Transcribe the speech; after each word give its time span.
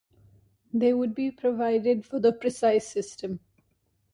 They 0.73 0.93
would 0.95 1.13
be 1.13 1.29
provided 1.29 2.07
for 2.07 2.19
the 2.19 2.31
precise 2.33 2.87
system. 2.87 3.39